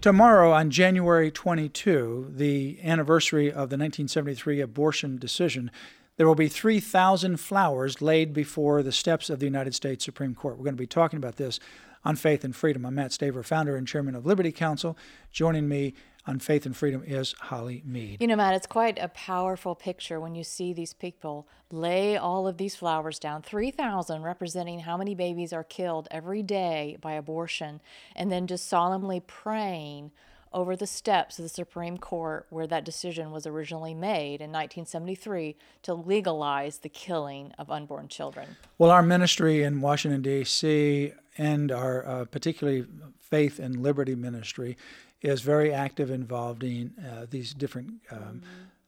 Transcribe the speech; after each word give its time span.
Tomorrow, 0.00 0.52
on 0.52 0.70
January 0.70 1.28
22, 1.28 2.30
the 2.36 2.78
anniversary 2.84 3.48
of 3.48 3.68
the 3.68 3.76
1973 3.76 4.60
abortion 4.60 5.18
decision, 5.18 5.72
there 6.16 6.26
will 6.28 6.36
be 6.36 6.46
3,000 6.46 7.38
flowers 7.38 8.00
laid 8.00 8.32
before 8.32 8.84
the 8.84 8.92
steps 8.92 9.28
of 9.28 9.40
the 9.40 9.46
United 9.46 9.74
States 9.74 10.04
Supreme 10.04 10.36
Court. 10.36 10.56
We're 10.56 10.62
going 10.62 10.76
to 10.76 10.80
be 10.80 10.86
talking 10.86 11.16
about 11.16 11.34
this 11.34 11.58
on 12.04 12.14
Faith 12.14 12.44
and 12.44 12.54
Freedom. 12.54 12.86
I'm 12.86 12.94
Mat 12.94 13.10
Staver, 13.10 13.44
founder 13.44 13.74
and 13.74 13.88
chairman 13.88 14.14
of 14.14 14.24
Liberty 14.24 14.52
Counsel. 14.52 14.96
Joining 15.32 15.68
me 15.68 15.94
on 16.28 16.38
Faith 16.38 16.66
and 16.66 16.76
Freedom 16.76 17.02
is 17.06 17.34
Holly 17.40 17.82
Mead. 17.86 18.18
You 18.20 18.26
know, 18.26 18.36
Mat, 18.36 18.54
it's 18.54 18.66
quite 18.66 18.98
a 19.00 19.08
powerful 19.08 19.74
picture 19.74 20.20
when 20.20 20.34
you 20.34 20.44
see 20.44 20.74
these 20.74 20.92
people 20.92 21.48
lay 21.72 22.18
all 22.18 22.46
of 22.46 22.58
these 22.58 22.76
flowers 22.76 23.18
down 23.18 23.40
3,000, 23.40 24.22
representing 24.22 24.80
how 24.80 24.98
many 24.98 25.14
babies 25.14 25.54
are 25.54 25.64
killed 25.64 26.06
every 26.10 26.42
day 26.42 26.98
by 27.00 27.14
abortion, 27.14 27.80
and 28.14 28.30
then 28.30 28.46
just 28.46 28.68
solemnly 28.68 29.20
praying 29.20 30.10
over 30.52 30.76
the 30.76 30.86
steps 30.86 31.38
of 31.38 31.44
the 31.44 31.48
Supreme 31.48 31.96
Court 31.96 32.46
where 32.50 32.66
that 32.66 32.84
decision 32.84 33.30
was 33.30 33.46
originally 33.46 33.94
made 33.94 34.40
in 34.40 34.50
1973 34.50 35.56
to 35.82 35.94
legalize 35.94 36.78
the 36.78 36.88
killing 36.90 37.52
of 37.58 37.70
unborn 37.70 38.08
children. 38.08 38.56
Well, 38.76 38.90
our 38.90 39.02
ministry 39.02 39.62
in 39.62 39.80
Washington, 39.80 40.20
D.C., 40.22 41.12
and 41.38 41.70
our 41.70 42.06
uh, 42.06 42.24
particularly 42.24 42.84
faith 43.20 43.58
and 43.58 43.80
liberty 43.82 44.14
ministry 44.14 44.76
is 45.20 45.40
very 45.40 45.72
active 45.72 46.10
involved 46.10 46.62
in 46.62 46.92
uh, 46.98 47.26
these 47.28 47.52
different 47.54 47.92
um, 48.10 48.42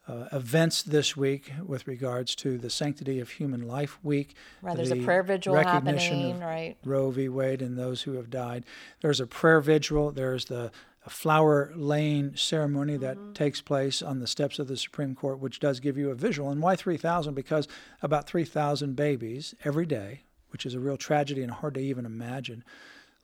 uh, 0.06 0.26
events 0.32 0.82
this 0.82 1.16
week 1.16 1.52
with 1.64 1.86
regards 1.86 2.34
to 2.34 2.58
the 2.58 2.70
Sanctity 2.70 3.20
of 3.20 3.30
Human 3.30 3.66
Life 3.66 3.98
Week. 4.02 4.34
Right, 4.62 4.76
there's 4.76 4.90
a 4.90 5.02
prayer 5.02 5.22
vigil 5.22 5.54
happening, 5.54 6.40
right? 6.40 6.76
Roe 6.84 7.10
v. 7.10 7.28
Wade 7.28 7.62
and 7.62 7.78
those 7.78 8.02
who 8.02 8.14
have 8.14 8.30
died. 8.30 8.64
There's 9.00 9.20
a 9.20 9.26
prayer 9.26 9.60
vigil. 9.60 10.10
There's 10.10 10.46
the 10.46 10.72
flower 11.08 11.72
laying 11.74 12.36
ceremony 12.36 12.96
that 12.96 13.16
mm-hmm. 13.16 13.32
takes 13.32 13.60
place 13.60 14.02
on 14.02 14.20
the 14.20 14.26
steps 14.26 14.58
of 14.58 14.68
the 14.68 14.76
Supreme 14.76 15.14
Court, 15.14 15.38
which 15.38 15.60
does 15.60 15.80
give 15.80 15.96
you 15.96 16.10
a 16.10 16.14
visual. 16.14 16.50
And 16.50 16.60
why 16.60 16.76
3,000? 16.76 17.34
Because 17.34 17.66
about 18.02 18.26
3,000 18.26 18.94
babies 18.94 19.54
every 19.64 19.86
day, 19.86 20.22
which 20.50 20.66
is 20.66 20.74
a 20.74 20.80
real 20.80 20.96
tragedy 20.96 21.42
and 21.42 21.52
hard 21.52 21.74
to 21.74 21.80
even 21.80 22.04
imagine, 22.04 22.64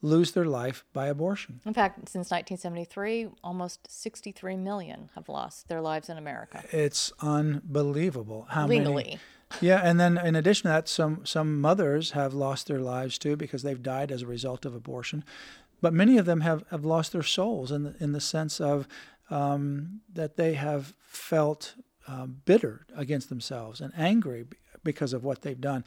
lose 0.02 0.32
their 0.32 0.44
life 0.44 0.84
by 0.92 1.06
abortion. 1.06 1.60
In 1.64 1.74
fact, 1.74 1.96
since 2.08 2.30
1973, 2.30 3.28
almost 3.42 3.90
63 3.90 4.56
million 4.56 5.10
have 5.14 5.28
lost 5.28 5.68
their 5.68 5.80
lives 5.80 6.08
in 6.08 6.18
America. 6.18 6.62
It's 6.70 7.12
unbelievable 7.20 8.46
how 8.50 8.66
legally. 8.66 9.04
Many, 9.04 9.18
yeah, 9.60 9.80
and 9.82 9.98
then 9.98 10.18
in 10.18 10.34
addition 10.34 10.64
to 10.64 10.68
that, 10.68 10.88
some 10.88 11.24
some 11.24 11.60
mothers 11.60 12.10
have 12.12 12.34
lost 12.34 12.66
their 12.66 12.80
lives 12.80 13.16
too 13.18 13.36
because 13.36 13.62
they've 13.62 13.82
died 13.82 14.10
as 14.10 14.22
a 14.22 14.26
result 14.26 14.64
of 14.64 14.74
abortion. 14.74 15.24
But 15.80 15.92
many 15.92 16.18
of 16.18 16.26
them 16.26 16.40
have, 16.40 16.64
have 16.70 16.84
lost 16.84 17.12
their 17.12 17.22
souls 17.22 17.70
in 17.70 17.82
the, 17.82 17.94
in 18.00 18.12
the 18.12 18.20
sense 18.20 18.60
of 18.60 18.88
um, 19.28 20.00
that 20.12 20.36
they 20.36 20.54
have 20.54 20.94
felt 21.06 21.74
uh, 22.08 22.26
bitter 22.26 22.86
against 22.96 23.28
themselves 23.28 23.80
and 23.80 23.92
angry 23.96 24.46
because 24.84 25.12
of 25.12 25.24
what 25.24 25.42
they've 25.42 25.60
done 25.60 25.84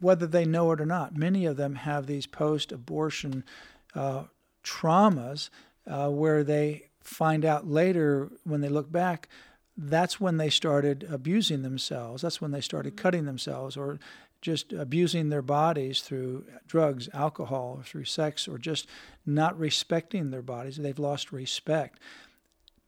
whether 0.00 0.26
they 0.26 0.44
know 0.44 0.72
it 0.72 0.80
or 0.80 0.86
not. 0.86 1.16
Many 1.16 1.46
of 1.46 1.56
them 1.56 1.76
have 1.76 2.06
these 2.06 2.26
post 2.26 2.72
abortion 2.72 3.44
uh, 3.94 4.24
traumas 4.62 5.50
uh, 5.86 6.08
where 6.10 6.44
they 6.44 6.88
find 7.00 7.44
out 7.44 7.66
later 7.66 8.30
when 8.44 8.60
they 8.60 8.68
look 8.68 8.92
back 8.92 9.28
that's 9.78 10.20
when 10.20 10.38
they 10.38 10.50
started 10.50 11.06
abusing 11.08 11.62
themselves. 11.62 12.22
That's 12.22 12.40
when 12.40 12.50
they 12.50 12.60
started 12.60 12.96
mm-hmm. 12.96 13.02
cutting 13.02 13.24
themselves 13.24 13.76
or 13.76 14.00
just 14.42 14.72
abusing 14.72 15.30
their 15.30 15.42
bodies 15.42 16.00
through 16.00 16.44
drugs, 16.66 17.08
alcohol, 17.14 17.76
or 17.78 17.82
through 17.82 18.04
sex, 18.04 18.46
or 18.46 18.58
just 18.58 18.86
not 19.24 19.58
respecting 19.58 20.30
their 20.30 20.42
bodies. 20.42 20.76
They've 20.76 20.98
lost 20.98 21.32
respect. 21.32 21.98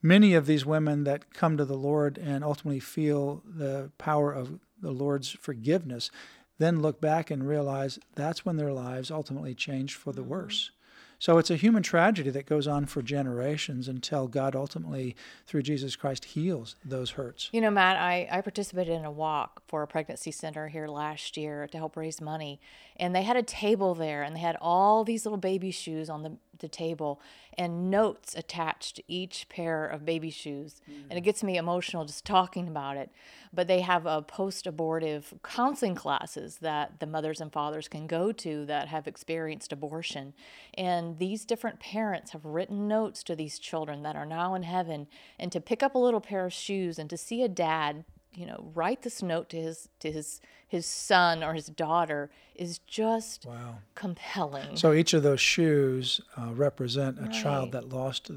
Many 0.03 0.35
of 0.35 0.47
these 0.47 0.65
women 0.67 1.05
that 1.05 1.33
come 1.35 1.57
to 1.57 1.65
the 1.65 1.77
Lord 1.77 2.19
and 2.19 2.45
ultimately 2.45 2.81
feel 2.81 3.43
the 3.45 3.91
power 3.99 4.33
of 4.33 4.61
the 4.81 4.93
Lord's 4.93 5.31
forgiveness 5.31 6.11
then 6.61 6.83
look 6.83 7.01
back 7.01 7.31
and 7.31 7.49
realize 7.49 7.99
that's 8.15 8.45
when 8.45 8.57
their 8.57 8.73
lives 8.73 9.11
ultimately 9.11 9.55
changed 9.55 9.97
for 9.97 10.13
the 10.13 10.21
mm-hmm. 10.21 10.31
worse. 10.31 10.71
So 11.19 11.37
it's 11.37 11.51
a 11.51 11.57
human 11.57 11.83
tragedy 11.83 12.31
that 12.31 12.47
goes 12.47 12.67
on 12.67 12.87
for 12.87 13.03
generations 13.03 13.89
until 13.89 14.27
God 14.27 14.57
ultimately, 14.57 15.15
through 15.47 15.63
Jesus 15.63 15.95
Christ, 15.95 16.25
heals 16.25 16.77
those 16.83 17.11
hurts. 17.11 17.51
You 17.53 17.61
know, 17.61 17.71
Mat, 17.71 17.97
I, 17.97 18.27
I 18.31 18.41
participated 18.41 18.95
in 18.95 19.05
a 19.05 19.11
walk 19.11 19.63
for 19.69 19.83
a 19.83 19.87
pregnancy 19.87 20.31
center 20.31 20.69
here 20.69 20.87
last 20.87 21.37
year 21.37 21.67
to 21.69 21.79
help 21.79 21.95
raise 21.97 22.23
money. 22.23 22.59
And 22.97 23.15
they 23.15 23.23
had 23.23 23.37
a 23.37 23.43
table 23.43 23.95
there 23.95 24.23
and 24.23 24.35
they 24.35 24.41
had 24.41 24.57
all 24.63 25.05
these 25.05 25.27
little 25.27 25.39
baby 25.39 25.71
shoes 25.71 26.09
on 26.09 26.23
the, 26.23 26.37
the 26.61 26.69
table 26.69 27.21
and 27.59 27.91
notes 27.91 28.35
attached 28.35 28.97
to 28.97 29.03
each 29.09 29.49
pair 29.49 29.85
of 29.87 30.05
baby 30.05 30.31
shoes. 30.31 30.81
Mm. 30.89 31.05
And 31.11 31.19
it 31.19 31.23
gets 31.23 31.43
me 31.43 31.57
emotional 31.57 32.05
just 32.05 32.25
talking 32.25 32.69
about 32.69 32.97
it. 32.97 33.11
But 33.53 33.67
they 33.67 33.81
have 33.81 34.07
a 34.07 34.23
post 34.23 34.67
abortive 34.67 35.35
counseling 35.43 35.95
classes 35.95 36.59
that 36.59 37.01
the 37.01 37.07
mothers 37.07 37.41
and 37.41 37.53
fathers 37.53 37.89
can 37.89 38.07
go 38.07 38.33
to 38.33 38.65
that 38.67 38.89
have 38.89 39.07
experienced 39.07 39.73
abortion. 39.73 40.35
And 40.75 41.19
these 41.19 41.45
different 41.45 41.81
parents 41.81 42.31
have 42.31 42.45
written 42.45 42.87
notes 42.87 43.23
to 43.25 43.35
these 43.35 43.59
children 43.59 44.03
that 44.03 44.17
are 44.17 44.27
now 44.27 44.55
in 44.55 44.63
heaven. 44.63 45.09
And 45.39 45.51
to 45.53 45.61
pick 45.61 45.83
up 45.83 45.95
a 45.95 45.99
little 45.99 46.21
pair 46.21 46.47
of 46.47 46.53
shoes 46.53 46.99
and 46.99 47.11
to 47.11 47.17
see 47.17 47.43
a 47.43 47.49
dad 47.49 48.05
you 48.33 48.47
know 48.47 48.71
write 48.75 49.03
this 49.03 49.23
note 49.23 49.49
to 49.49 49.61
his 49.61 49.89
to 49.99 50.11
his 50.11 50.41
his 50.67 50.87
son 50.87 51.43
or 51.43 51.55
his 51.55 51.67
daughter 51.67 52.31
is 52.55 52.79
just 52.87 53.47
wow. 53.47 53.79
compelling 53.95 54.77
so 54.77 54.93
each 54.93 55.13
of 55.13 55.23
those 55.23 55.41
shoes 55.41 56.21
uh, 56.37 56.53
represent 56.53 57.19
a 57.19 57.23
right. 57.23 57.33
child 57.33 57.73
that 57.73 57.89
lost 57.89 58.31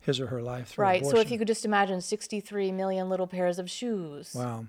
his 0.00 0.20
or 0.20 0.26
her 0.28 0.42
life 0.42 0.68
through 0.68 0.82
right 0.82 1.00
abortion. 1.00 1.16
so 1.16 1.20
if 1.20 1.30
you 1.30 1.38
could 1.38 1.46
just 1.46 1.64
imagine 1.64 2.00
63 2.00 2.72
million 2.72 3.08
little 3.08 3.26
pairs 3.26 3.58
of 3.58 3.70
shoes 3.70 4.32
wow 4.34 4.64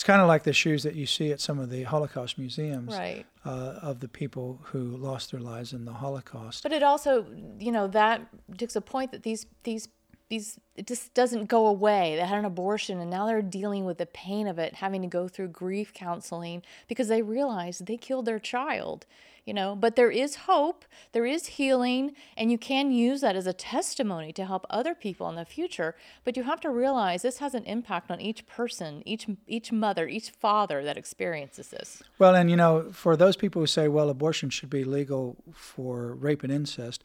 it's 0.00 0.06
kind 0.06 0.22
of 0.22 0.28
like 0.28 0.44
the 0.44 0.54
shoes 0.54 0.82
that 0.84 0.94
you 0.94 1.04
see 1.04 1.30
at 1.30 1.40
some 1.40 1.58
of 1.58 1.68
the 1.68 1.82
Holocaust 1.82 2.38
museums 2.38 2.96
right. 2.96 3.26
uh, 3.44 3.80
of 3.82 4.00
the 4.00 4.08
people 4.08 4.58
who 4.62 4.96
lost 4.96 5.30
their 5.30 5.40
lives 5.40 5.74
in 5.74 5.84
the 5.84 5.92
Holocaust. 5.92 6.62
But 6.62 6.72
it 6.72 6.82
also, 6.82 7.26
you 7.58 7.70
know, 7.70 7.86
that 7.88 8.26
takes 8.56 8.74
a 8.76 8.80
point 8.80 9.12
that 9.12 9.24
these 9.24 9.44
these 9.64 9.88
these 10.30 10.58
it 10.76 10.86
just 10.86 11.12
doesn't 11.12 11.46
go 11.46 11.66
away. 11.66 12.16
They 12.16 12.24
had 12.24 12.38
an 12.38 12.46
abortion 12.46 13.00
and 13.00 13.10
now 13.10 13.26
they're 13.26 13.42
dealing 13.42 13.84
with 13.84 13.98
the 13.98 14.06
pain 14.06 14.46
of 14.46 14.58
it 14.58 14.76
having 14.76 15.02
to 15.02 15.08
go 15.08 15.28
through 15.28 15.48
grief 15.48 15.92
counseling 15.92 16.62
because 16.88 17.08
they 17.08 17.20
realize 17.20 17.80
they 17.80 17.98
killed 17.98 18.24
their 18.24 18.38
child 18.38 19.04
you 19.44 19.54
know? 19.54 19.74
But 19.74 19.96
there 19.96 20.10
is 20.10 20.36
hope 20.36 20.84
there 21.12 21.26
is 21.26 21.46
healing 21.46 22.14
and 22.36 22.50
you 22.50 22.58
can 22.58 22.90
use 22.92 23.20
that 23.20 23.36
as 23.36 23.46
a 23.46 23.52
testimony 23.52 24.32
to 24.34 24.44
help 24.44 24.66
other 24.70 24.94
people 24.94 25.28
in 25.28 25.34
the 25.34 25.44
future. 25.44 25.94
But 26.24 26.36
you 26.36 26.44
have 26.44 26.60
to 26.60 26.70
realize 26.70 27.22
this 27.22 27.38
has 27.38 27.54
an 27.54 27.64
impact 27.64 28.10
on 28.10 28.20
each 28.20 28.46
person 28.46 29.02
each 29.04 29.26
each 29.46 29.72
mother 29.72 30.06
each 30.06 30.30
father 30.30 30.84
that 30.84 30.96
experiences 30.96 31.68
this. 31.68 32.02
Well 32.18 32.34
and 32.34 32.50
you 32.50 32.56
know 32.56 32.90
for 32.92 33.16
those 33.16 33.36
people 33.36 33.60
who 33.60 33.66
say 33.66 33.88
well 33.88 34.08
abortion 34.08 34.50
should 34.50 34.70
be 34.70 34.84
legal 34.84 35.36
for 35.52 36.14
rape 36.14 36.42
and 36.42 36.52
incest 36.52 37.02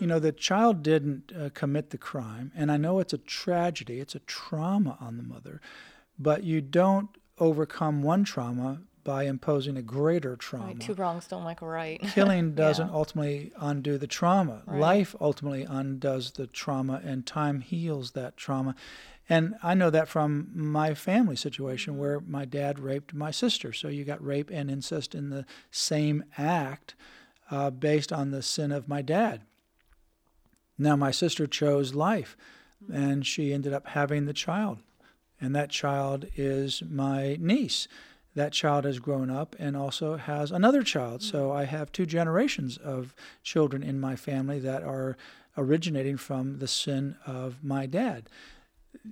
you 0.00 0.06
know, 0.06 0.18
the 0.18 0.32
child 0.32 0.82
didn't 0.82 1.32
uh, 1.38 1.50
commit 1.52 1.90
the 1.90 1.98
crime, 1.98 2.52
and 2.54 2.72
I 2.72 2.76
know 2.76 3.00
it's 3.00 3.12
a 3.12 3.18
tragedy, 3.18 4.00
it's 4.00 4.14
a 4.14 4.20
trauma 4.20 4.96
on 5.00 5.16
the 5.16 5.22
mother, 5.22 5.60
but 6.18 6.44
you 6.44 6.60
don't 6.60 7.10
overcome 7.38 8.02
one 8.02 8.24
trauma 8.24 8.80
by 9.02 9.24
imposing 9.24 9.76
a 9.76 9.82
greater 9.82 10.34
trauma. 10.36 10.68
Right, 10.68 10.80
two 10.80 10.94
wrongs 10.94 11.26
don't 11.26 11.44
make 11.44 11.60
a 11.60 11.66
right. 11.66 12.00
Killing 12.14 12.54
doesn't 12.54 12.88
yeah. 12.88 12.94
ultimately 12.94 13.52
undo 13.58 13.98
the 13.98 14.06
trauma. 14.06 14.62
Right. 14.66 14.80
Life 14.80 15.14
ultimately 15.20 15.64
undoes 15.64 16.30
the 16.32 16.46
trauma, 16.46 17.02
and 17.04 17.26
time 17.26 17.60
heals 17.60 18.12
that 18.12 18.38
trauma. 18.38 18.74
And 19.28 19.54
I 19.62 19.74
know 19.74 19.90
that 19.90 20.08
from 20.08 20.50
my 20.54 20.94
family 20.94 21.36
situation 21.36 21.98
where 21.98 22.20
my 22.20 22.44
dad 22.44 22.78
raped 22.78 23.14
my 23.14 23.30
sister. 23.30 23.72
So 23.72 23.88
you 23.88 24.04
got 24.04 24.24
rape 24.24 24.50
and 24.50 24.70
incest 24.70 25.14
in 25.14 25.30
the 25.30 25.46
same 25.70 26.24
act 26.36 26.94
uh, 27.50 27.70
based 27.70 28.12
on 28.12 28.30
the 28.30 28.42
sin 28.42 28.70
of 28.72 28.88
my 28.88 29.00
dad. 29.02 29.42
Now, 30.78 30.96
my 30.96 31.10
sister 31.10 31.46
chose 31.46 31.94
life, 31.94 32.36
and 32.92 33.26
she 33.26 33.52
ended 33.52 33.72
up 33.72 33.88
having 33.88 34.26
the 34.26 34.32
child. 34.32 34.78
And 35.40 35.54
that 35.54 35.70
child 35.70 36.26
is 36.36 36.82
my 36.88 37.36
niece. 37.40 37.88
That 38.34 38.52
child 38.52 38.84
has 38.84 38.98
grown 38.98 39.30
up 39.30 39.54
and 39.58 39.76
also 39.76 40.16
has 40.16 40.50
another 40.50 40.82
child. 40.82 41.22
So 41.22 41.48
mm-hmm. 41.48 41.58
I 41.58 41.64
have 41.64 41.92
two 41.92 42.06
generations 42.06 42.76
of 42.78 43.14
children 43.42 43.82
in 43.82 44.00
my 44.00 44.16
family 44.16 44.58
that 44.60 44.82
are 44.82 45.16
originating 45.56 46.16
from 46.16 46.58
the 46.58 46.66
sin 46.66 47.16
of 47.26 47.62
my 47.62 47.86
dad. 47.86 48.28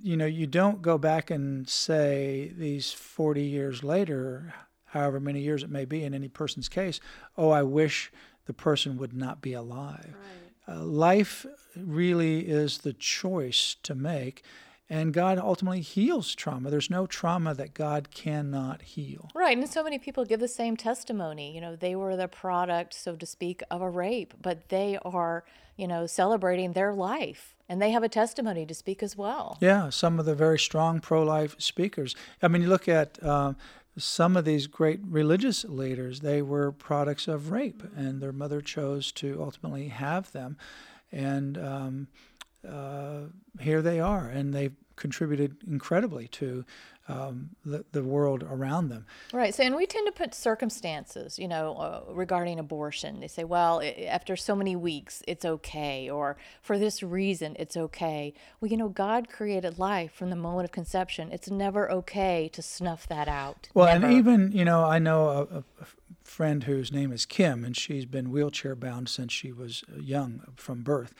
you 0.01 0.17
know, 0.17 0.25
you 0.25 0.47
don't 0.47 0.81
go 0.81 0.97
back 0.97 1.29
and 1.29 1.67
say 1.69 2.51
these 2.57 2.91
40 2.91 3.41
years 3.43 3.83
later, 3.83 4.53
however 4.85 5.19
many 5.19 5.41
years 5.41 5.63
it 5.63 5.69
may 5.69 5.85
be 5.85 6.03
in 6.03 6.13
any 6.13 6.29
person's 6.29 6.69
case, 6.69 6.99
oh, 7.37 7.49
I 7.49 7.63
wish 7.63 8.11
the 8.45 8.53
person 8.53 8.97
would 8.97 9.13
not 9.13 9.41
be 9.41 9.53
alive. 9.53 10.15
Right. 10.19 10.42
Uh, 10.67 10.83
life 10.83 11.45
really 11.75 12.47
is 12.47 12.79
the 12.79 12.93
choice 12.93 13.75
to 13.83 13.95
make. 13.95 14.43
And 14.89 15.13
God 15.13 15.39
ultimately 15.39 15.81
heals 15.81 16.35
trauma. 16.35 16.69
There's 16.69 16.89
no 16.89 17.07
trauma 17.07 17.53
that 17.55 17.73
God 17.73 18.11
cannot 18.11 18.81
heal. 18.81 19.29
Right. 19.33 19.57
And 19.57 19.67
so 19.67 19.83
many 19.83 19.97
people 19.97 20.25
give 20.25 20.39
the 20.39 20.47
same 20.47 20.77
testimony. 20.77 21.55
You 21.55 21.61
know, 21.61 21.75
they 21.75 21.95
were 21.95 22.15
the 22.15 22.27
product, 22.27 22.93
so 22.93 23.15
to 23.15 23.25
speak, 23.25 23.63
of 23.71 23.81
a 23.81 23.89
rape, 23.89 24.33
but 24.41 24.69
they 24.69 24.99
are, 25.03 25.45
you 25.77 25.87
know, 25.87 26.05
celebrating 26.05 26.73
their 26.73 26.93
life 26.93 27.55
and 27.69 27.81
they 27.81 27.91
have 27.91 28.03
a 28.03 28.09
testimony 28.09 28.65
to 28.65 28.73
speak 28.73 29.01
as 29.01 29.17
well. 29.17 29.57
Yeah. 29.61 29.89
Some 29.89 30.19
of 30.19 30.25
the 30.25 30.35
very 30.35 30.59
strong 30.59 30.99
pro 30.99 31.23
life 31.23 31.55
speakers. 31.57 32.15
I 32.41 32.47
mean, 32.47 32.61
you 32.61 32.69
look 32.69 32.87
at. 32.87 33.21
Uh, 33.23 33.53
some 33.97 34.35
of 34.35 34.45
these 34.45 34.67
great 34.67 34.99
religious 35.03 35.63
leaders, 35.65 36.21
they 36.21 36.41
were 36.41 36.71
products 36.71 37.27
of 37.27 37.51
rape, 37.51 37.83
and 37.95 38.21
their 38.21 38.31
mother 38.31 38.61
chose 38.61 39.11
to 39.13 39.41
ultimately 39.41 39.89
have 39.89 40.31
them. 40.31 40.57
And 41.11 41.57
um, 41.57 42.07
uh, 42.67 43.21
here 43.59 43.81
they 43.81 43.99
are, 43.99 44.27
and 44.27 44.53
they've 44.53 44.75
contributed 44.95 45.57
incredibly 45.67 46.27
to 46.27 46.65
um, 47.07 47.49
the, 47.65 47.83
the 47.91 48.03
world 48.03 48.43
around 48.43 48.89
them. 48.89 49.05
Right. 49.33 49.53
So, 49.53 49.63
and 49.63 49.75
we 49.75 49.85
tend 49.85 50.07
to 50.07 50.11
put 50.11 50.33
circumstances, 50.33 51.37
you 51.37 51.47
know, 51.47 51.75
uh, 51.75 52.13
regarding 52.13 52.59
abortion. 52.59 53.19
They 53.19 53.27
say, 53.27 53.43
well, 53.43 53.79
it, 53.79 54.05
after 54.07 54.35
so 54.35 54.55
many 54.55 54.75
weeks, 54.75 55.21
it's 55.27 55.43
okay, 55.43 56.09
or 56.09 56.37
for 56.61 56.79
this 56.79 57.03
reason, 57.03 57.55
it's 57.59 57.75
okay. 57.75 58.33
Well, 58.61 58.71
you 58.71 58.77
know, 58.77 58.89
God 58.89 59.29
created 59.29 59.77
life 59.77 60.13
from 60.13 60.29
the 60.29 60.35
moment 60.35 60.65
of 60.65 60.71
conception. 60.71 61.29
It's 61.31 61.49
never 61.49 61.91
okay 61.91 62.49
to 62.53 62.61
snuff 62.61 63.07
that 63.07 63.27
out. 63.27 63.69
Well, 63.73 63.87
never. 63.87 64.05
and 64.05 64.15
even, 64.15 64.51
you 64.53 64.63
know, 64.63 64.85
I 64.85 64.99
know 64.99 65.27
a, 65.27 65.57
a 65.57 65.85
friend 66.23 66.63
whose 66.63 66.91
name 66.91 67.11
is 67.11 67.25
Kim, 67.25 67.65
and 67.65 67.75
she's 67.75 68.05
been 68.05 68.31
wheelchair 68.31 68.75
bound 68.75 69.09
since 69.09 69.33
she 69.33 69.51
was 69.51 69.83
young 69.99 70.41
from 70.55 70.83
birth. 70.83 71.13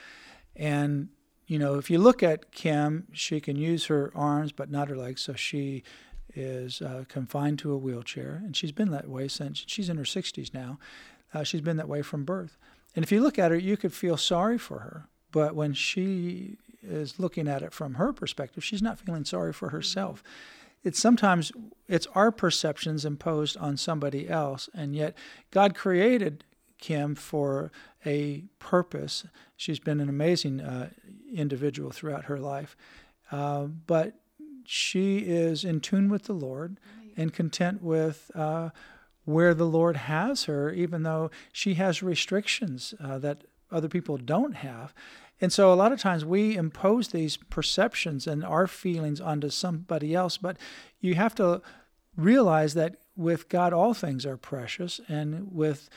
And 0.55 1.09
you 1.47 1.59
know, 1.59 1.75
if 1.75 1.89
you 1.89 1.99
look 1.99 2.23
at 2.23 2.51
Kim, 2.51 3.07
she 3.11 3.39
can 3.39 3.55
use 3.55 3.85
her 3.87 4.11
arms 4.15 4.51
but 4.51 4.71
not 4.71 4.89
her 4.89 4.95
legs, 4.95 5.21
so 5.21 5.33
she 5.33 5.83
is 6.35 6.81
uh, 6.81 7.03
confined 7.07 7.59
to 7.59 7.71
a 7.71 7.77
wheelchair, 7.77 8.41
and 8.43 8.55
she's 8.55 8.71
been 8.71 8.91
that 8.91 9.07
way 9.07 9.27
since 9.27 9.63
she's 9.67 9.89
in 9.89 9.97
her 9.97 10.03
60s 10.03 10.53
now. 10.53 10.79
Uh, 11.33 11.43
she's 11.43 11.61
been 11.61 11.77
that 11.77 11.89
way 11.89 12.01
from 12.01 12.23
birth. 12.23 12.57
And 12.95 13.03
if 13.03 13.11
you 13.11 13.21
look 13.21 13.39
at 13.39 13.51
her, 13.51 13.57
you 13.57 13.77
could 13.77 13.93
feel 13.93 14.17
sorry 14.17 14.57
for 14.57 14.79
her, 14.79 15.07
but 15.31 15.55
when 15.55 15.73
she 15.73 16.57
is 16.81 17.19
looking 17.19 17.47
at 17.47 17.61
it 17.61 17.73
from 17.73 17.95
her 17.95 18.13
perspective, 18.13 18.63
she's 18.63 18.81
not 18.81 18.99
feeling 18.99 19.25
sorry 19.25 19.53
for 19.53 19.69
herself. 19.69 20.23
It's 20.83 20.99
sometimes 20.99 21.51
it's 21.87 22.07
our 22.13 22.31
perceptions 22.31 23.05
imposed 23.05 23.57
on 23.57 23.77
somebody 23.77 24.29
else, 24.29 24.69
and 24.73 24.95
yet 24.95 25.15
God 25.49 25.75
created 25.75 26.43
Kim 26.83 27.15
for 27.15 27.71
a 28.05 28.43
purpose. 28.59 29.25
She's 29.55 29.79
been 29.79 30.01
an 30.01 30.09
amazing 30.09 30.59
uh, 30.59 30.89
individual 31.33 31.91
throughout 31.91 32.25
her 32.25 32.37
life. 32.37 32.75
Uh, 33.31 33.67
but 33.67 34.15
she 34.65 35.19
is 35.19 35.63
in 35.63 35.79
tune 35.79 36.09
with 36.09 36.23
the 36.23 36.33
Lord 36.33 36.81
and 37.15 37.33
content 37.33 37.81
with 37.81 38.29
uh, 38.35 38.71
where 39.23 39.53
the 39.53 39.65
Lord 39.65 39.95
has 39.95 40.43
her, 40.43 40.71
even 40.71 41.03
though 41.03 41.31
she 41.53 41.75
has 41.75 42.03
restrictions 42.03 42.93
uh, 43.01 43.17
that 43.19 43.45
other 43.71 43.87
people 43.87 44.17
don't 44.17 44.55
have. 44.55 44.93
And 45.39 45.53
so 45.53 45.71
a 45.71 45.75
lot 45.75 45.93
of 45.93 46.01
times 46.01 46.25
we 46.25 46.57
impose 46.57 47.07
these 47.07 47.37
perceptions 47.37 48.27
and 48.27 48.43
our 48.43 48.67
feelings 48.67 49.21
onto 49.21 49.49
somebody 49.49 50.13
else, 50.13 50.35
but 50.35 50.57
you 50.99 51.15
have 51.15 51.33
to 51.35 51.61
realize 52.17 52.73
that 52.73 52.97
with 53.15 53.47
God, 53.47 53.71
all 53.71 53.93
things 53.93 54.25
are 54.25 54.37
precious, 54.37 54.99
and 55.07 55.53
with 55.53 55.89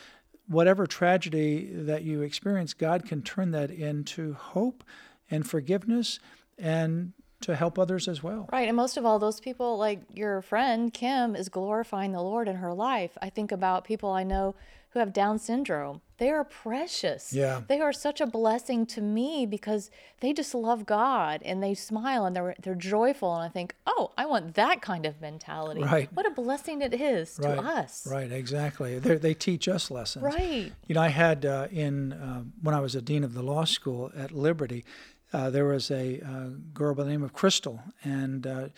whatever 0.49 0.87
tragedy 0.87 1.69
that 1.73 2.03
you 2.03 2.23
experience, 2.23 2.75
God 2.75 3.05
can 3.05 3.23
turn 3.23 3.51
that 3.53 3.71
into 3.71 4.35
hope 4.35 4.85
and 5.31 5.49
forgiveness 5.49 6.19
and 6.59 7.13
to 7.41 7.55
help 7.55 7.79
others 7.79 8.09
as 8.09 8.23
well. 8.23 8.49
Right. 8.51 8.69
And 8.69 8.77
most 8.77 8.97
of 8.97 9.05
all, 9.05 9.19
those 9.19 9.41
people 9.41 9.77
like 9.77 10.01
your 10.15 10.41
friend 10.43 10.93
Kim 10.93 11.37
is 11.37 11.49
glorifying 11.49 12.13
the 12.13 12.23
Lord 12.23 12.49
in 12.49 12.57
her 12.57 12.73
life. 12.73 13.17
I 13.21 13.31
think 13.31 13.53
about 13.53 13.85
people 13.85 14.11
I 14.11 14.23
know 14.23 14.55
who 14.97 15.01
have 15.01 15.13
Down 15.13 15.39
syndrome. 15.39 16.01
They 16.17 16.31
are 16.31 16.43
precious. 16.43 17.31
Yeah. 17.31 17.61
They 17.69 17.81
are 17.81 17.93
such 17.93 18.23
a 18.23 18.27
blessing 18.27 18.87
to 18.87 19.03
me 19.03 19.45
because 19.45 19.91
they 20.21 20.33
just 20.33 20.55
love 20.55 20.87
God 20.87 21.43
and 21.45 21.63
they 21.63 21.75
smile 21.75 22.25
and 22.25 22.35
they're 22.35 22.55
they're 22.63 22.75
joyful 22.75 23.35
and 23.35 23.45
I 23.45 23.51
think, 23.51 23.75
"Oh, 23.87 24.13
I 24.17 24.25
want 24.25 24.55
that 24.55 24.81
kind 24.81 25.05
of 25.05 25.21
mentality." 25.21 25.83
Right. 25.83 26.09
What 26.15 26.25
a 26.25 26.31
blessing 26.31 26.81
it 26.81 26.95
is 26.95 27.39
right. 27.43 27.57
to 27.57 27.61
us. 27.61 28.07
Right, 28.11 28.33
exactly. 28.33 28.99
They're, 28.99 29.19
they 29.19 29.35
teach 29.35 29.69
us 29.69 29.91
lessons. 29.91 30.23
Right. 30.25 30.73
You 30.87 30.95
know, 30.95 31.03
I 31.03 31.09
had 31.09 31.45
uh, 31.45 31.69
in 31.71 32.15
uh, 32.15 32.45
when 32.63 32.75
I 32.75 32.81
was 32.81 32.95
a 32.95 33.03
dean 33.03 33.23
of 33.23 33.35
the 33.35 33.43
law 33.43 33.67
school 33.67 34.11
at 34.17 34.33
Liberty, 34.33 34.83
uh, 35.31 35.51
there 35.51 35.67
was 35.67 35.91
a 35.91 36.23
uh, 36.23 36.49
girl 36.73 36.95
by 36.95 37.05
the 37.05 37.11
name 37.11 37.23
of 37.23 37.35
Crystal, 37.35 37.83
and 38.03 38.47
uh, 38.47 38.69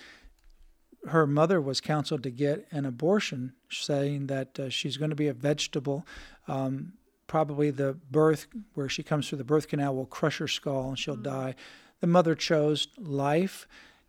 her 1.09 1.27
mother 1.27 1.61
was 1.61 1.81
counseled 1.81 2.23
to 2.23 2.31
get 2.31 2.67
an 2.71 2.85
abortion, 2.85 3.53
saying 3.71 4.27
that 4.29 4.59
uh, 4.59 4.69
she's 4.69 4.97
going 4.97 5.11
to 5.11 5.17
be 5.17 5.29
a 5.29 5.35
vegetable. 5.35 6.07
Um, 6.47 6.95
probably 7.27 7.71
the 7.71 7.99
birth, 8.11 8.47
where 8.75 8.89
she 8.89 9.03
comes 9.03 9.29
through 9.29 9.39
the 9.39 9.45
birth 9.45 9.69
canal, 9.69 9.95
will 9.95 10.07
crush 10.07 10.39
her 10.39 10.49
skull 10.49 10.89
and 10.89 10.99
she'll 10.99 11.15
mm-hmm. 11.15 11.23
die. 11.23 11.55
The 12.01 12.07
mother 12.07 12.35
chose 12.35 12.89
life, 12.97 13.67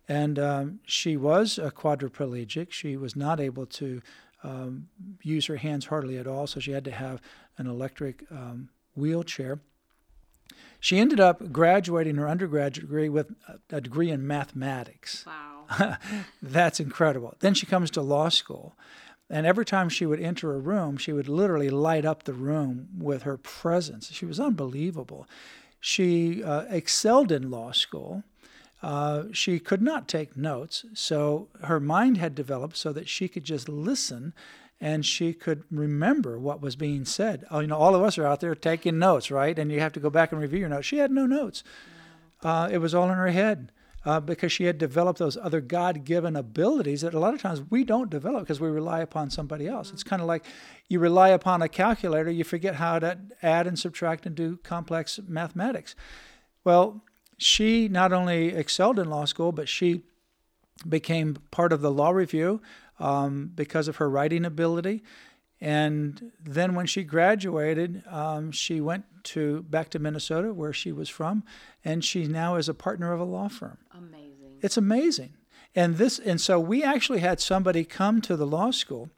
and 0.08 0.38
um, 0.38 0.80
she 0.84 1.16
was 1.16 1.58
a 1.58 1.70
quadriplegic. 1.70 2.72
She 2.72 2.96
was 2.96 3.16
not 3.16 3.40
able 3.40 3.66
to 3.66 4.00
um, 4.42 4.88
use 5.22 5.46
her 5.46 5.56
hands 5.56 5.86
hardly 5.86 6.18
at 6.18 6.26
all, 6.26 6.46
so 6.46 6.60
she 6.60 6.72
had 6.72 6.84
to 6.84 6.90
have 6.90 7.20
an 7.58 7.66
electric 7.66 8.24
um, 8.30 8.70
wheelchair. 8.94 9.60
She 10.78 10.98
ended 10.98 11.20
up 11.20 11.52
graduating 11.52 12.16
her 12.16 12.28
undergraduate 12.28 12.88
degree 12.88 13.08
with 13.08 13.34
a 13.70 13.80
degree 13.80 14.10
in 14.10 14.26
mathematics. 14.26 15.24
Wow. 15.26 15.59
That's 16.42 16.80
incredible. 16.80 17.34
Then 17.40 17.54
she 17.54 17.66
comes 17.66 17.90
to 17.92 18.02
law 18.02 18.28
school. 18.28 18.74
And 19.28 19.46
every 19.46 19.64
time 19.64 19.88
she 19.88 20.06
would 20.06 20.20
enter 20.20 20.54
a 20.54 20.58
room, 20.58 20.96
she 20.96 21.12
would 21.12 21.28
literally 21.28 21.70
light 21.70 22.04
up 22.04 22.24
the 22.24 22.32
room 22.32 22.88
with 22.98 23.22
her 23.22 23.36
presence. 23.36 24.10
She 24.10 24.26
was 24.26 24.40
unbelievable. 24.40 25.28
She 25.78 26.42
uh, 26.42 26.64
excelled 26.68 27.30
in 27.30 27.50
law 27.50 27.70
school. 27.70 28.24
Uh, 28.82 29.24
she 29.32 29.58
could 29.58 29.82
not 29.82 30.08
take 30.08 30.36
notes, 30.36 30.84
so 30.94 31.48
her 31.62 31.78
mind 31.78 32.16
had 32.16 32.34
developed 32.34 32.76
so 32.76 32.92
that 32.92 33.08
she 33.08 33.28
could 33.28 33.44
just 33.44 33.68
listen 33.68 34.32
and 34.80 35.04
she 35.04 35.34
could 35.34 35.62
remember 35.70 36.38
what 36.38 36.62
was 36.62 36.74
being 36.74 37.04
said. 37.04 37.44
Oh, 37.50 37.60
you 37.60 37.66
know, 37.66 37.76
all 37.76 37.94
of 37.94 38.02
us 38.02 38.16
are 38.16 38.26
out 38.26 38.40
there 38.40 38.54
taking 38.54 38.98
notes, 38.98 39.30
right? 39.30 39.58
And 39.58 39.70
you 39.70 39.78
have 39.80 39.92
to 39.92 40.00
go 40.00 40.08
back 40.08 40.32
and 40.32 40.40
review 40.40 40.60
your 40.60 40.70
notes. 40.70 40.86
She 40.86 40.96
had 40.96 41.10
no 41.10 41.26
notes. 41.26 41.62
Uh, 42.42 42.70
it 42.72 42.78
was 42.78 42.94
all 42.94 43.10
in 43.10 43.16
her 43.16 43.30
head 43.30 43.70
uh, 44.04 44.20
because 44.20 44.50
she 44.52 44.64
had 44.64 44.78
developed 44.78 45.18
those 45.18 45.36
other 45.36 45.60
God-given 45.60 46.36
abilities 46.36 47.02
that 47.02 47.14
a 47.14 47.18
lot 47.18 47.34
of 47.34 47.42
times 47.42 47.62
we 47.70 47.84
don't 47.84 48.10
develop 48.10 48.42
because 48.42 48.60
we 48.60 48.68
rely 48.68 49.00
upon 49.00 49.30
somebody 49.30 49.66
else. 49.66 49.92
It's 49.92 50.02
kind 50.02 50.22
of 50.22 50.28
like 50.28 50.44
you 50.88 50.98
rely 50.98 51.28
upon 51.30 51.62
a 51.62 51.68
calculator, 51.68 52.30
you 52.30 52.44
forget 52.44 52.76
how 52.76 52.98
to 52.98 53.18
add 53.42 53.66
and 53.66 53.78
subtract 53.78 54.26
and 54.26 54.34
do 54.34 54.56
complex 54.58 55.20
mathematics. 55.26 55.94
Well, 56.64 57.02
she 57.36 57.88
not 57.88 58.12
only 58.12 58.48
excelled 58.54 58.98
in 58.98 59.08
law 59.08 59.24
school, 59.24 59.52
but 59.52 59.68
she 59.68 60.02
became 60.88 61.36
part 61.50 61.72
of 61.72 61.80
the 61.80 61.90
law 61.90 62.10
review 62.10 62.60
um, 62.98 63.50
because 63.54 63.88
of 63.88 63.96
her 63.96 64.08
writing 64.08 64.44
ability. 64.44 65.02
And 65.60 66.32
then 66.42 66.74
when 66.74 66.86
she 66.86 67.02
graduated, 67.02 68.02
um, 68.06 68.50
she 68.50 68.80
went 68.80 69.04
to 69.24 69.62
back 69.64 69.90
to 69.90 69.98
Minnesota, 69.98 70.54
where 70.54 70.72
she 70.72 70.90
was 70.90 71.10
from, 71.10 71.44
and 71.84 72.02
she 72.02 72.24
now 72.24 72.56
is 72.56 72.68
a 72.68 72.74
partner 72.74 73.12
of 73.12 73.20
a 73.20 73.24
law 73.24 73.48
firm. 73.48 73.78
Amazing. 73.92 74.58
It's 74.62 74.78
amazing. 74.78 75.34
And 75.74 75.98
this, 75.98 76.18
and 76.18 76.40
so 76.40 76.58
we 76.58 76.82
actually 76.82 77.20
had 77.20 77.40
somebody 77.40 77.84
come 77.84 78.20
to 78.22 78.36
the 78.36 78.46
law 78.46 78.70
school, 78.70 79.10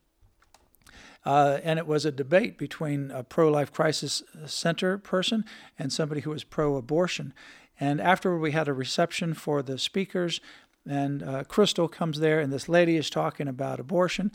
uh, 1.24 1.58
and 1.62 1.78
it 1.78 1.86
was 1.86 2.04
a 2.04 2.10
debate 2.10 2.58
between 2.58 3.12
a 3.12 3.22
pro-life 3.22 3.72
crisis 3.72 4.24
center 4.46 4.98
person 4.98 5.44
and 5.78 5.92
somebody 5.92 6.22
who 6.22 6.30
was 6.30 6.42
pro-abortion. 6.42 7.32
And 7.78 8.00
afterward, 8.00 8.40
we 8.40 8.50
had 8.50 8.68
a 8.68 8.72
reception 8.72 9.34
for 9.34 9.62
the 9.62 9.78
speakers, 9.78 10.40
and 10.84 11.22
uh, 11.22 11.44
Crystal 11.44 11.86
comes 11.86 12.18
there, 12.18 12.40
and 12.40 12.52
this 12.52 12.68
lady 12.68 12.96
is 12.96 13.08
talking 13.08 13.46
about 13.46 13.78
abortion. 13.78 14.32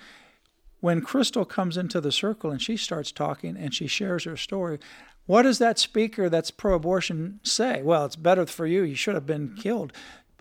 When 0.79 1.01
Crystal 1.01 1.45
comes 1.45 1.77
into 1.77 1.99
the 1.99 2.11
circle 2.11 2.51
and 2.51 2.61
she 2.61 2.77
starts 2.77 3.11
talking 3.11 3.57
and 3.57 3.73
she 3.73 3.87
shares 3.87 4.25
her 4.25 4.37
story, 4.37 4.79
what 5.25 5.43
does 5.43 5.59
that 5.59 5.79
speaker 5.79 6.29
that's 6.29 6.51
pro 6.51 6.75
abortion 6.75 7.39
say? 7.43 7.81
Well, 7.81 8.05
it's 8.05 8.15
better 8.15 8.45
for 8.45 8.65
you. 8.65 8.83
You 8.83 8.95
should 8.95 9.15
have 9.15 9.25
been 9.25 9.55
killed 9.55 9.91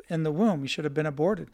in 0.08 0.22
the 0.22 0.30
womb, 0.30 0.62
you 0.62 0.68
should 0.68 0.84
have 0.84 0.94
been 0.94 1.06
aborted. 1.06 1.50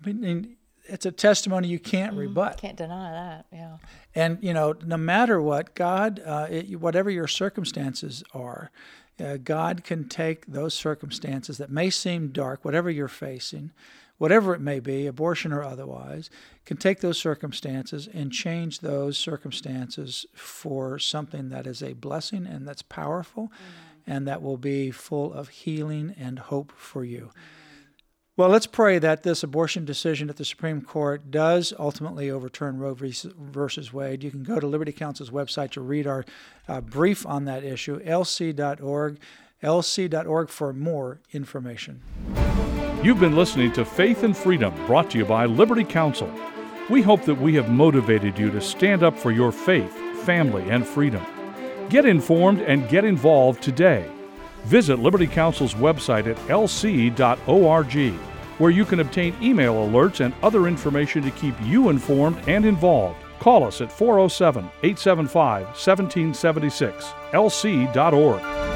I 0.00 0.06
mean, 0.06 0.56
it's 0.84 1.06
a 1.06 1.10
testimony 1.10 1.68
you 1.68 1.78
can't 1.78 2.14
mm, 2.14 2.18
rebut. 2.18 2.58
Can't 2.58 2.76
deny 2.76 3.10
that, 3.10 3.46
yeah. 3.52 3.78
And, 4.14 4.38
you 4.40 4.52
know, 4.52 4.74
no 4.84 4.96
matter 4.96 5.40
what, 5.40 5.74
God, 5.74 6.22
uh, 6.24 6.46
it, 6.48 6.80
whatever 6.80 7.10
your 7.10 7.26
circumstances 7.26 8.22
are, 8.32 8.70
Uh, 9.18 9.38
God 9.38 9.82
can 9.82 10.08
take 10.08 10.46
those 10.46 10.74
circumstances 10.74 11.58
that 11.58 11.70
may 11.70 11.90
seem 11.90 12.28
dark, 12.28 12.64
whatever 12.64 12.90
you're 12.90 13.08
facing, 13.08 13.70
whatever 14.18 14.54
it 14.54 14.60
may 14.60 14.80
be, 14.80 15.06
abortion 15.06 15.52
or 15.52 15.62
otherwise, 15.62 16.30
can 16.64 16.76
take 16.76 17.00
those 17.00 17.18
circumstances 17.18 18.08
and 18.12 18.32
change 18.32 18.80
those 18.80 19.16
circumstances 19.16 20.26
for 20.34 20.98
something 20.98 21.48
that 21.48 21.66
is 21.66 21.82
a 21.82 21.94
blessing 21.94 22.46
and 22.46 22.66
that's 22.66 22.82
powerful 22.82 23.50
and 24.06 24.26
that 24.26 24.42
will 24.42 24.58
be 24.58 24.90
full 24.90 25.32
of 25.32 25.48
healing 25.48 26.14
and 26.18 26.38
hope 26.38 26.72
for 26.76 27.04
you. 27.04 27.30
Well, 28.36 28.50
let's 28.50 28.66
pray 28.66 28.98
that 28.98 29.22
this 29.22 29.42
abortion 29.42 29.86
decision 29.86 30.28
at 30.28 30.36
the 30.36 30.44
Supreme 30.44 30.82
Court 30.82 31.30
does 31.30 31.72
ultimately 31.78 32.30
overturn 32.30 32.78
Roe 32.78 32.94
versus 32.94 33.92
Wade. 33.94 34.22
You 34.22 34.30
can 34.30 34.42
go 34.42 34.60
to 34.60 34.66
Liberty 34.66 34.92
Counsel's 34.92 35.30
website 35.30 35.70
to 35.70 35.80
read 35.80 36.06
our 36.06 36.22
uh, 36.68 36.82
brief 36.82 37.24
on 37.24 37.46
that 37.46 37.64
issue, 37.64 37.98
lc.org, 38.00 39.18
lc.org 39.62 40.48
for 40.50 40.72
more 40.74 41.20
information. 41.32 42.02
You've 43.02 43.20
been 43.20 43.36
listening 43.36 43.72
to 43.72 43.86
Faith 43.86 44.22
and 44.22 44.36
Freedom, 44.36 44.74
brought 44.86 45.10
to 45.12 45.18
you 45.18 45.24
by 45.24 45.46
Liberty 45.46 45.84
Counsel. 45.84 46.30
We 46.90 47.00
hope 47.00 47.24
that 47.24 47.40
we 47.40 47.54
have 47.54 47.70
motivated 47.70 48.38
you 48.38 48.50
to 48.50 48.60
stand 48.60 49.02
up 49.02 49.18
for 49.18 49.32
your 49.32 49.50
faith, 49.50 49.94
family, 50.26 50.68
and 50.68 50.86
freedom. 50.86 51.24
Get 51.88 52.04
informed 52.04 52.60
and 52.60 52.86
get 52.90 53.06
involved 53.06 53.62
today. 53.62 54.10
Visit 54.66 54.98
Liberty 54.98 55.28
Counsel's 55.28 55.74
website 55.74 56.26
at 56.26 56.36
lc.org, 56.48 58.14
where 58.58 58.70
you 58.72 58.84
can 58.84 58.98
obtain 58.98 59.36
email 59.40 59.74
alerts 59.74 60.24
and 60.24 60.34
other 60.42 60.66
information 60.66 61.22
to 61.22 61.30
keep 61.30 61.54
you 61.62 61.88
informed 61.88 62.36
and 62.48 62.64
involved. 62.64 63.16
Call 63.38 63.62
us 63.62 63.80
at 63.80 63.92
407 63.92 64.64
875 64.82 65.66
1776, 65.66 67.04
lc.org. 67.30 68.75